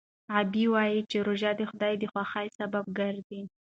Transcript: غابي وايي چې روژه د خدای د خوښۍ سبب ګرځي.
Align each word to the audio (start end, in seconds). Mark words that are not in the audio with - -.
غابي 0.31 0.65
وايي 0.73 0.99
چې 1.09 1.17
روژه 1.27 1.51
د 1.55 1.61
خدای 1.69 1.93
د 1.99 2.03
خوښۍ 2.11 2.47
سبب 2.59 2.85
ګرځي. 2.99 3.41